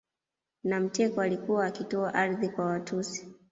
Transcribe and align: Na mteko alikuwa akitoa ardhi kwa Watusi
Na 0.63 0.79
mteko 0.79 1.21
alikuwa 1.21 1.65
akitoa 1.65 2.13
ardhi 2.13 2.49
kwa 2.49 2.65
Watusi 2.65 3.27